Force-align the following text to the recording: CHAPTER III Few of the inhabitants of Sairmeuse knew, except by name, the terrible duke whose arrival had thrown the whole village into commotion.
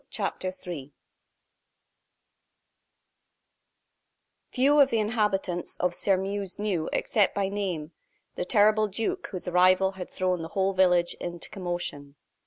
CHAPTER 0.09 0.51
III 0.67 0.91
Few 4.51 4.79
of 4.79 4.89
the 4.89 4.97
inhabitants 4.97 5.77
of 5.77 5.93
Sairmeuse 5.93 6.57
knew, 6.57 6.89
except 6.91 7.35
by 7.35 7.49
name, 7.49 7.91
the 8.33 8.43
terrible 8.43 8.87
duke 8.87 9.27
whose 9.27 9.47
arrival 9.47 9.91
had 9.91 10.09
thrown 10.09 10.41
the 10.41 10.47
whole 10.57 10.73
village 10.73 11.13
into 11.19 11.51
commotion. 11.51 12.15